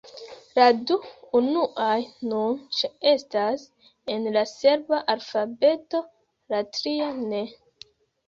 [0.59, 0.95] La du
[1.39, 1.97] unuaj
[2.29, 3.67] nun ĉeestas
[4.15, 6.01] en la serba alfabeto,
[6.55, 7.43] la tria ne.